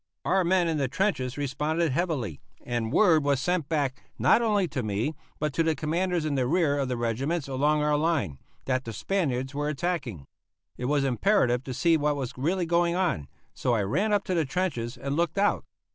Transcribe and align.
Our 0.25 0.43
men 0.43 0.67
in 0.67 0.79
the 0.79 0.87
trenches 0.87 1.37
responded 1.37 1.91
heavily, 1.91 2.41
and 2.65 2.91
word 2.91 3.23
was 3.23 3.39
sent 3.39 3.69
back, 3.69 4.01
not 4.17 4.41
only 4.41 4.67
to 4.69 4.81
me, 4.81 5.13
but 5.37 5.53
to 5.53 5.61
the 5.61 5.75
commanders 5.75 6.25
in 6.25 6.33
the 6.33 6.47
rear 6.47 6.79
of 6.79 6.87
the 6.87 6.97
regiments 6.97 7.47
along 7.47 7.83
our 7.83 7.95
line, 7.95 8.39
that 8.65 8.83
the 8.85 8.93
Spaniards 8.93 9.53
were 9.53 9.69
attacking. 9.69 10.25
It 10.75 10.85
was 10.85 11.03
imperative 11.03 11.63
to 11.65 11.73
see 11.75 11.97
what 11.97 12.15
was 12.15 12.33
really 12.35 12.65
going 12.65 12.95
on, 12.95 13.27
so 13.53 13.75
I 13.75 13.83
ran 13.83 14.11
up 14.11 14.23
to 14.23 14.33
the 14.33 14.43
trenches 14.43 14.97
and 14.97 15.15
looked 15.15 15.37
out. 15.37 15.65